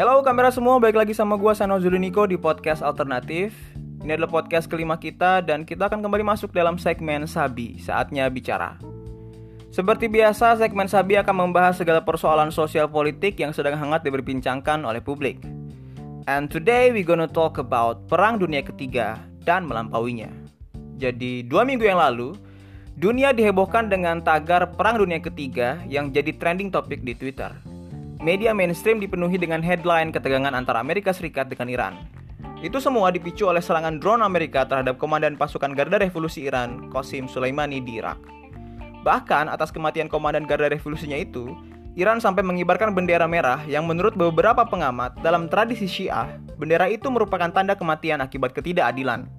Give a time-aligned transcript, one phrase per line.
[0.00, 3.52] Halo kamera semua, balik lagi sama gue Sano Zuluniko di podcast alternatif.
[4.00, 8.80] Ini adalah podcast kelima kita dan kita akan kembali masuk dalam segmen Sabi, saatnya bicara.
[9.68, 15.04] Seperti biasa, segmen Sabi akan membahas segala persoalan sosial politik yang sedang hangat diperbincangkan oleh
[15.04, 15.36] publik.
[16.24, 20.32] And today we gonna talk about Perang Dunia Ketiga dan melampauinya.
[20.96, 22.32] Jadi dua minggu yang lalu,
[22.96, 27.52] Dunia dihebohkan dengan tagar Perang Dunia Ketiga yang jadi trending topik di Twitter.
[28.20, 31.94] Media mainstream dipenuhi dengan headline ketegangan antara Amerika Serikat dengan Iran.
[32.60, 37.80] Itu semua dipicu oleh serangan drone Amerika terhadap komandan pasukan Garda Revolusi Iran, Qasim Soleimani
[37.80, 38.20] di Irak.
[39.08, 41.56] Bahkan atas kematian komandan Garda Revolusinya itu,
[41.96, 46.28] Iran sampai mengibarkan bendera merah yang menurut beberapa pengamat dalam tradisi Syiah,
[46.60, 49.32] bendera itu merupakan tanda kematian akibat ketidakadilan.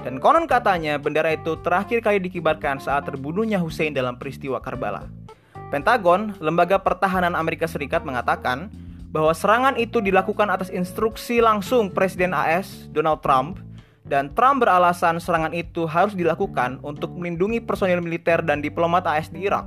[0.00, 5.23] Dan konon katanya bendera itu terakhir kali dikibarkan saat terbunuhnya Hussein dalam peristiwa Karbala.
[5.72, 8.68] Pentagon, lembaga pertahanan Amerika Serikat mengatakan
[9.14, 13.62] bahwa serangan itu dilakukan atas instruksi langsung Presiden AS Donald Trump
[14.04, 19.48] dan Trump beralasan serangan itu harus dilakukan untuk melindungi personil militer dan diplomat AS di
[19.48, 19.64] Irak.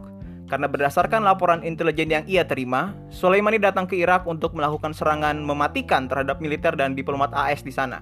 [0.48, 6.08] Karena berdasarkan laporan intelijen yang ia terima, Soleimani datang ke Irak untuk melakukan serangan mematikan
[6.08, 8.00] terhadap militer dan diplomat AS di sana.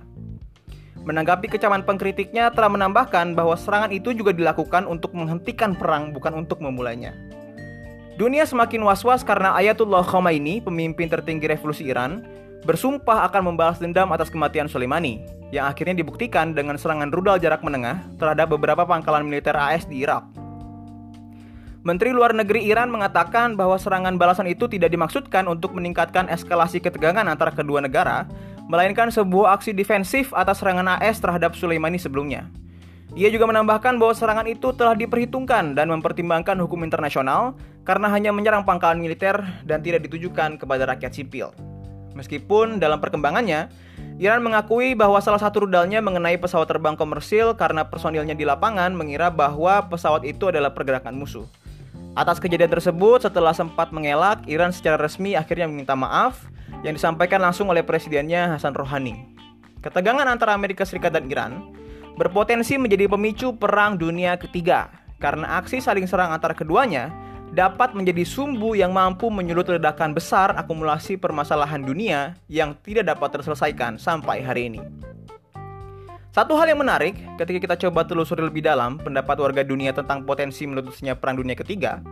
[1.06, 6.62] Menanggapi kecaman pengkritiknya telah menambahkan bahwa serangan itu juga dilakukan untuk menghentikan perang bukan untuk
[6.62, 7.35] memulainya.
[8.16, 12.24] Dunia semakin was-was karena Ayatullah Khomeini, pemimpin tertinggi revolusi Iran,
[12.64, 15.20] bersumpah akan membalas dendam atas kematian Soleimani,
[15.52, 20.24] yang akhirnya dibuktikan dengan serangan rudal jarak menengah terhadap beberapa pangkalan militer AS di Irak.
[21.84, 27.28] Menteri Luar Negeri Iran mengatakan bahwa serangan balasan itu tidak dimaksudkan untuk meningkatkan eskalasi ketegangan
[27.28, 28.24] antara kedua negara,
[28.72, 32.48] melainkan sebuah aksi defensif atas serangan AS terhadap Sulaimani sebelumnya.
[33.16, 37.56] Ia juga menambahkan bahwa serangan itu telah diperhitungkan dan mempertimbangkan hukum internasional
[37.88, 41.56] karena hanya menyerang pangkalan militer dan tidak ditujukan kepada rakyat sipil.
[42.12, 43.72] Meskipun dalam perkembangannya,
[44.20, 49.32] Iran mengakui bahwa salah satu rudalnya mengenai pesawat terbang komersil karena personilnya di lapangan mengira
[49.32, 51.48] bahwa pesawat itu adalah pergerakan musuh.
[52.20, 56.52] Atas kejadian tersebut, setelah sempat mengelak, Iran secara resmi akhirnya meminta maaf
[56.84, 59.36] yang disampaikan langsung oleh presidennya Hasan Rohani.
[59.80, 61.76] Ketegangan antara Amerika Serikat dan Iran
[62.16, 67.12] berpotensi menjadi pemicu perang dunia ketiga karena aksi saling serang antara keduanya
[67.52, 73.96] dapat menjadi sumbu yang mampu menyulut ledakan besar akumulasi permasalahan dunia yang tidak dapat terselesaikan
[73.96, 74.82] sampai hari ini.
[76.36, 80.68] Satu hal yang menarik ketika kita coba telusuri lebih dalam pendapat warga dunia tentang potensi
[80.68, 82.04] meletusnya perang dunia ketiga,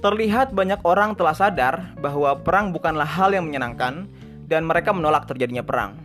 [0.00, 4.08] Terlihat banyak orang telah sadar bahwa perang bukanlah hal yang menyenangkan
[4.48, 6.00] dan mereka menolak terjadinya perang.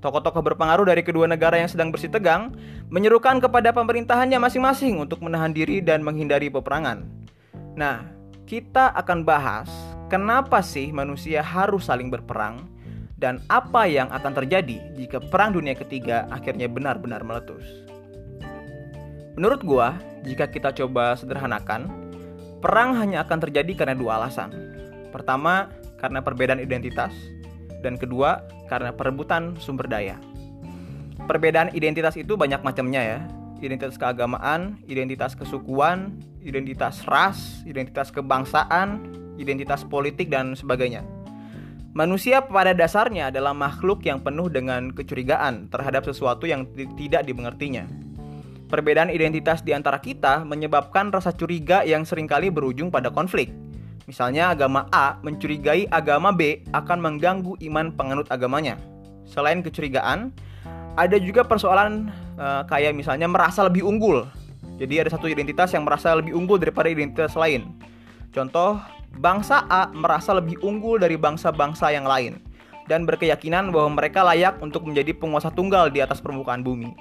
[0.00, 2.56] Tokoh-tokoh berpengaruh dari kedua negara yang sedang bersih tegang
[2.88, 7.04] menyerukan kepada pemerintahannya masing-masing untuk menahan diri dan menghindari peperangan.
[7.76, 8.08] Nah,
[8.48, 9.68] kita akan bahas
[10.08, 12.64] kenapa sih manusia harus saling berperang
[13.20, 17.62] dan apa yang akan terjadi jika perang dunia ketiga akhirnya benar-benar meletus.
[19.36, 22.10] Menurut gua, jika kita coba sederhanakan,
[22.60, 24.52] Perang hanya akan terjadi karena dua alasan.
[25.08, 27.08] Pertama, karena perbedaan identitas,
[27.80, 30.16] dan kedua, karena perebutan sumber daya.
[31.26, 33.20] Perbedaan identitas itu banyak macamnya ya.
[33.60, 39.04] Identitas keagamaan, identitas kesukuan, identitas ras, identitas kebangsaan,
[39.36, 41.04] identitas politik dan sebagainya.
[41.90, 46.64] Manusia pada dasarnya adalah makhluk yang penuh dengan kecurigaan terhadap sesuatu yang
[46.94, 47.84] tidak dimengertinya.
[48.70, 53.50] Perbedaan identitas di antara kita menyebabkan rasa curiga yang sering kali berujung pada konflik.
[54.10, 58.74] Misalnya agama A mencurigai agama B akan mengganggu iman penganut agamanya.
[59.22, 60.34] Selain kecurigaan,
[60.98, 64.26] ada juga persoalan uh, kayak misalnya merasa lebih unggul.
[64.82, 67.70] Jadi ada satu identitas yang merasa lebih unggul daripada identitas lain.
[68.34, 68.82] Contoh,
[69.22, 72.42] bangsa A merasa lebih unggul dari bangsa-bangsa yang lain
[72.90, 76.98] dan berkeyakinan bahwa mereka layak untuk menjadi penguasa tunggal di atas permukaan bumi.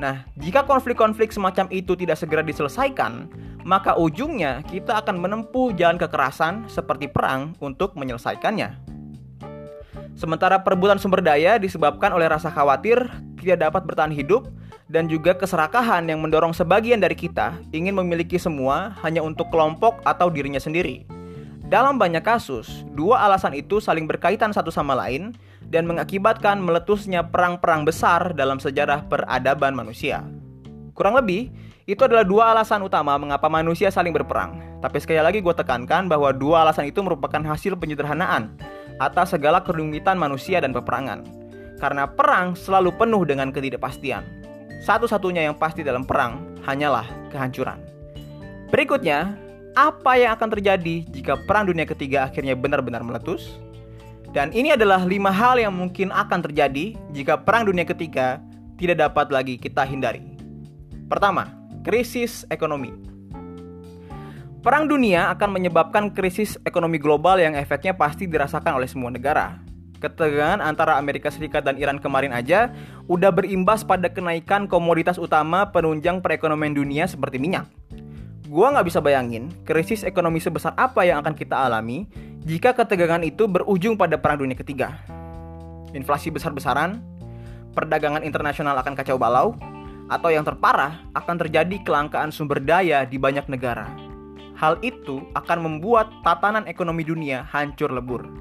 [0.00, 3.28] Nah, jika konflik-konflik semacam itu tidak segera diselesaikan,
[3.68, 8.80] maka ujungnya kita akan menempuh jalan kekerasan seperti perang untuk menyelesaikannya.
[10.16, 12.96] Sementara perebutan sumber daya disebabkan oleh rasa khawatir
[13.36, 14.48] tidak dapat bertahan hidup
[14.88, 20.32] dan juga keserakahan yang mendorong sebagian dari kita ingin memiliki semua hanya untuk kelompok atau
[20.32, 21.04] dirinya sendiri.
[21.68, 25.36] Dalam banyak kasus, dua alasan itu saling berkaitan satu sama lain
[25.70, 30.26] dan mengakibatkan meletusnya perang-perang besar dalam sejarah peradaban manusia.
[30.98, 31.48] Kurang lebih,
[31.86, 34.58] itu adalah dua alasan utama mengapa manusia saling berperang.
[34.82, 38.54] Tapi sekali lagi gue tekankan bahwa dua alasan itu merupakan hasil penyederhanaan
[39.00, 41.24] atas segala kerumitan manusia dan peperangan.
[41.80, 44.22] Karena perang selalu penuh dengan ketidakpastian.
[44.84, 47.80] Satu-satunya yang pasti dalam perang hanyalah kehancuran.
[48.68, 49.34] Berikutnya,
[49.74, 53.56] apa yang akan terjadi jika perang dunia ketiga akhirnya benar-benar meletus?
[54.30, 58.38] Dan ini adalah lima hal yang mungkin akan terjadi jika Perang Dunia Ketiga
[58.78, 60.22] tidak dapat lagi kita hindari.
[61.10, 61.50] Pertama,
[61.82, 62.94] krisis ekonomi.
[64.60, 69.56] Perang dunia akan menyebabkan krisis ekonomi global yang efeknya pasti dirasakan oleh semua negara.
[69.98, 72.70] Ketegangan antara Amerika Serikat dan Iran kemarin aja
[73.10, 77.66] udah berimbas pada kenaikan komoditas utama penunjang perekonomian dunia seperti minyak.
[78.46, 82.06] Gua nggak bisa bayangin krisis ekonomi sebesar apa yang akan kita alami
[82.44, 84.96] jika ketegangan itu berujung pada Perang Dunia Ketiga.
[85.92, 87.02] Inflasi besar-besaran,
[87.76, 89.58] perdagangan internasional akan kacau balau,
[90.10, 93.86] atau yang terparah akan terjadi kelangkaan sumber daya di banyak negara.
[94.58, 98.40] Hal itu akan membuat tatanan ekonomi dunia hancur lebur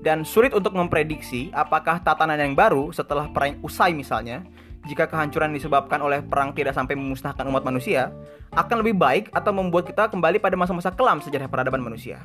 [0.00, 4.44] dan sulit untuk memprediksi apakah tatanan yang baru setelah perang usai misalnya
[4.88, 8.14] jika kehancuran disebabkan oleh perang tidak sampai memusnahkan umat manusia
[8.56, 12.22] akan lebih baik atau membuat kita kembali pada masa-masa kelam sejarah peradaban manusia.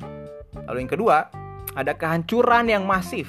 [0.64, 1.28] Lalu yang kedua,
[1.76, 3.28] ada kehancuran yang masif.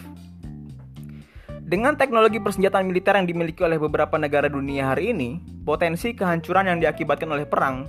[1.68, 6.80] Dengan teknologi persenjataan militer yang dimiliki oleh beberapa negara dunia hari ini, potensi kehancuran yang
[6.80, 7.84] diakibatkan oleh perang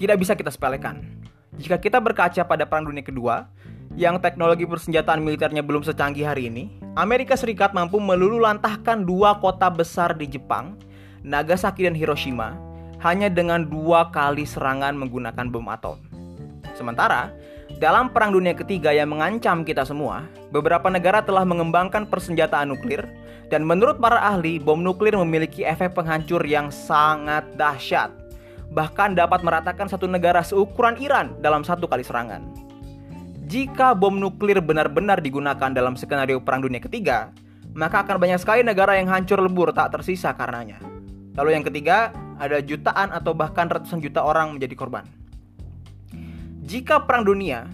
[0.00, 1.04] tidak bisa kita sepelekan.
[1.60, 3.44] Jika kita berkaca pada Perang Dunia Kedua,
[4.00, 10.16] yang teknologi persenjataan militernya belum secanggih hari ini, Amerika Serikat mampu melululantahkan dua kota besar
[10.16, 10.80] di Jepang,
[11.20, 12.56] Nagasaki dan Hiroshima,
[13.04, 16.00] hanya dengan dua kali serangan menggunakan bom atom.
[16.72, 17.28] Sementara,
[17.76, 23.04] dalam Perang Dunia Ketiga yang mengancam kita semua, beberapa negara telah mengembangkan persenjataan nuklir,
[23.52, 28.08] dan menurut para ahli, bom nuklir memiliki efek penghancur yang sangat dahsyat,
[28.72, 32.69] bahkan dapat meratakan satu negara seukuran Iran dalam satu kali serangan.
[33.50, 37.34] Jika bom nuklir benar-benar digunakan dalam skenario Perang Dunia Ketiga,
[37.74, 40.78] maka akan banyak sekali negara yang hancur lebur tak tersisa karenanya.
[41.34, 45.02] Lalu yang ketiga, ada jutaan atau bahkan ratusan juta orang menjadi korban.
[46.62, 47.66] Jika Perang Dunia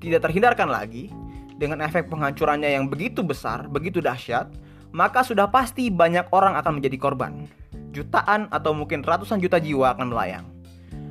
[0.00, 1.12] tidak terhindarkan lagi,
[1.60, 4.48] dengan efek penghancurannya yang begitu besar, begitu dahsyat,
[4.96, 7.44] maka sudah pasti banyak orang akan menjadi korban.
[7.92, 10.48] Jutaan atau mungkin ratusan juta jiwa akan melayang.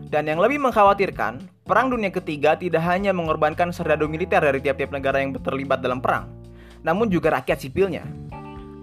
[0.07, 5.19] Dan yang lebih mengkhawatirkan, Perang Dunia Ketiga tidak hanya mengorbankan serdadu militer dari tiap-tiap negara
[5.19, 6.31] yang terlibat dalam perang,
[6.80, 8.07] namun juga rakyat sipilnya.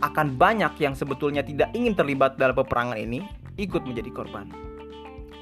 [0.04, 3.24] Akan banyak yang sebetulnya tidak ingin terlibat dalam peperangan ini
[3.56, 4.52] ikut menjadi korban.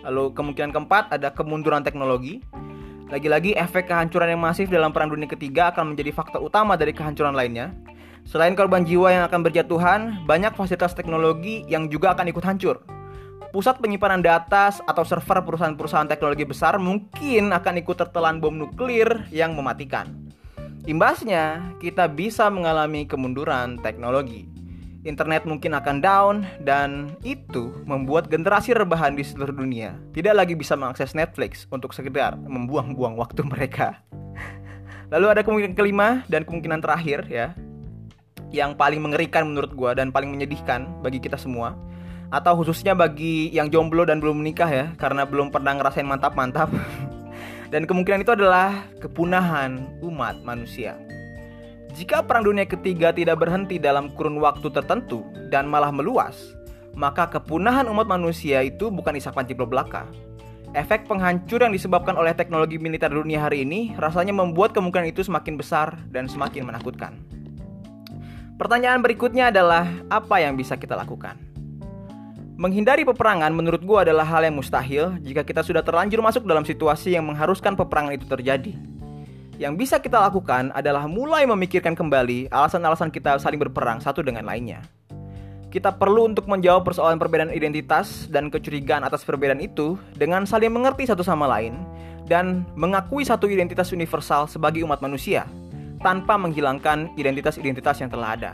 [0.06, 2.38] Lalu kemungkinan keempat ada kemunduran teknologi.
[3.10, 7.34] Lagi-lagi efek kehancuran yang masif dalam Perang Dunia Ketiga akan menjadi faktor utama dari kehancuran
[7.34, 7.74] lainnya.
[8.22, 13.01] Selain korban jiwa yang akan berjatuhan, banyak fasilitas teknologi yang juga akan ikut hancur
[13.52, 19.52] pusat penyimpanan data atau server perusahaan-perusahaan teknologi besar mungkin akan ikut tertelan bom nuklir yang
[19.52, 20.08] mematikan.
[20.88, 24.50] Imbasnya, kita bisa mengalami kemunduran teknologi.
[25.06, 30.78] Internet mungkin akan down dan itu membuat generasi rebahan di seluruh dunia tidak lagi bisa
[30.78, 33.98] mengakses Netflix untuk sekedar membuang-buang waktu mereka.
[35.12, 37.52] Lalu ada kemungkinan kelima dan kemungkinan terakhir ya
[38.54, 41.74] yang paling mengerikan menurut gue dan paling menyedihkan bagi kita semua
[42.32, 46.72] atau khususnya bagi yang jomblo dan belum menikah ya karena belum pernah ngerasain mantap-mantap
[47.72, 50.96] dan kemungkinan itu adalah kepunahan umat manusia.
[51.92, 55.20] Jika perang dunia ketiga tidak berhenti dalam kurun waktu tertentu
[55.52, 56.56] dan malah meluas,
[56.96, 60.08] maka kepunahan umat manusia itu bukan isak panciplo belaka.
[60.72, 65.60] Efek penghancur yang disebabkan oleh teknologi militer dunia hari ini rasanya membuat kemungkinan itu semakin
[65.60, 67.12] besar dan semakin menakutkan.
[68.56, 71.51] Pertanyaan berikutnya adalah apa yang bisa kita lakukan?
[72.62, 77.10] Menghindari peperangan menurut gue adalah hal yang mustahil jika kita sudah terlanjur masuk dalam situasi
[77.10, 78.78] yang mengharuskan peperangan itu terjadi.
[79.58, 84.78] Yang bisa kita lakukan adalah mulai memikirkan kembali alasan-alasan kita saling berperang satu dengan lainnya.
[85.74, 91.10] Kita perlu untuk menjawab persoalan perbedaan identitas dan kecurigaan atas perbedaan itu dengan saling mengerti
[91.10, 91.74] satu sama lain
[92.30, 95.50] dan mengakui satu identitas universal sebagai umat manusia
[95.98, 98.52] tanpa menghilangkan identitas-identitas yang telah ada.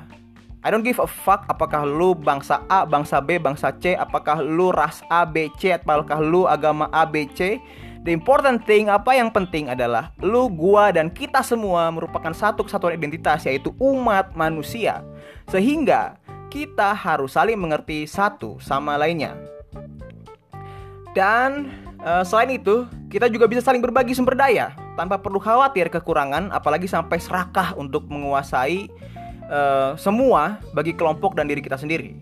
[0.68, 4.68] I don't give a fuck apakah lu bangsa A, bangsa B, bangsa C, apakah lu
[4.68, 7.56] ras A, B, C, apakah lu agama A, B, C.
[8.04, 13.00] The important thing, apa yang penting adalah lu, gua, dan kita semua merupakan satu kesatuan
[13.00, 15.00] identitas yaitu umat manusia.
[15.48, 16.20] Sehingga
[16.52, 19.40] kita harus saling mengerti satu sama lainnya.
[21.16, 21.72] Dan
[22.04, 26.84] uh, selain itu, kita juga bisa saling berbagi sumber daya tanpa perlu khawatir kekurangan apalagi
[26.84, 28.92] sampai serakah untuk menguasai
[29.49, 32.21] uh, semua bagi kelompok dan diri kita sendiri.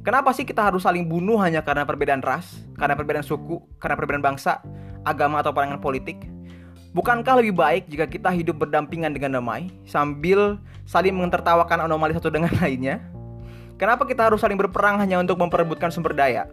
[0.00, 4.24] Kenapa sih kita harus saling bunuh hanya karena perbedaan ras, karena perbedaan suku, karena perbedaan
[4.24, 4.64] bangsa,
[5.04, 6.16] agama atau pandangan politik?
[6.96, 12.50] Bukankah lebih baik jika kita hidup berdampingan dengan damai sambil saling mentertawakan anomali satu dengan
[12.64, 12.98] lainnya?
[13.76, 16.48] Kenapa kita harus saling berperang hanya untuk memperebutkan sumber daya?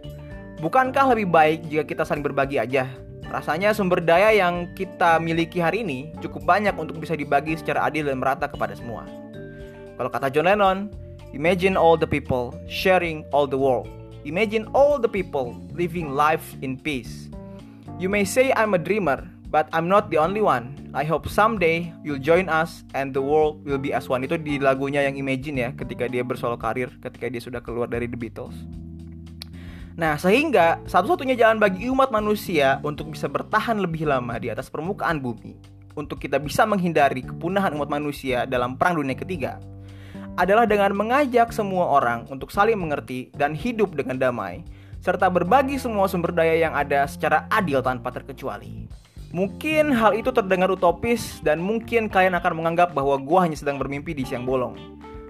[0.59, 2.87] Bukankah lebih baik jika kita saling berbagi aja?
[3.27, 8.07] Rasanya sumber daya yang kita miliki hari ini cukup banyak untuk bisa dibagi secara adil
[8.07, 9.26] dan merata kepada semua.
[9.97, 10.93] Kalau kata John Lennon,
[11.33, 13.89] imagine all the people sharing all the world.
[14.29, 17.27] Imagine all the people living life in peace.
[17.97, 20.77] You may say I'm a dreamer, but I'm not the only one.
[20.93, 24.21] I hope someday you'll join us and the world will be as one.
[24.21, 28.05] Itu di lagunya yang Imagine ya, ketika dia bersolo karir, ketika dia sudah keluar dari
[28.05, 28.53] The Beatles.
[29.97, 35.17] Nah, sehingga satu-satunya jalan bagi umat manusia untuk bisa bertahan lebih lama di atas permukaan
[35.17, 35.57] bumi,
[35.97, 39.57] untuk kita bisa menghindari kepunahan umat manusia dalam Perang Dunia Ketiga,
[40.37, 44.61] adalah dengan mengajak semua orang untuk saling mengerti dan hidup dengan damai,
[45.01, 48.85] serta berbagi semua sumber daya yang ada secara adil tanpa terkecuali.
[49.33, 54.15] Mungkin hal itu terdengar utopis dan mungkin kalian akan menganggap bahwa gua hanya sedang bermimpi
[54.15, 54.77] di siang bolong.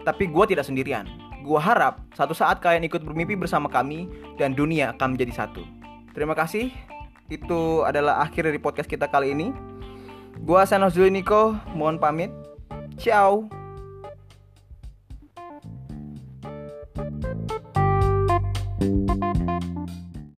[0.06, 1.10] Tapi gua tidak sendirian.
[1.42, 4.06] Gua harap satu saat kalian ikut bermimpi bersama kami
[4.38, 5.66] dan dunia akan menjadi satu.
[6.14, 6.70] Terima kasih.
[7.32, 9.50] Itu adalah akhir dari podcast kita kali ini.
[10.46, 12.30] Gua Sanos Niko, mohon pamit.
[13.02, 13.57] Ciao.